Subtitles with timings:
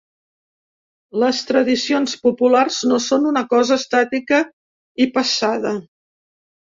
[1.23, 4.39] Les tradicions populars no són una cosa estàtica
[5.05, 5.75] i passada.